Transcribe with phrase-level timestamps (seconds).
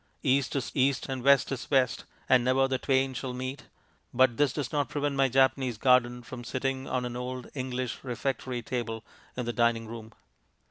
[0.23, 3.67] East is East and West is West and never the twain shall meet,
[4.11, 8.63] but this does not prevent my Japanese garden from sitting on an old English refectory
[8.63, 9.05] table
[9.37, 10.11] in the dining room.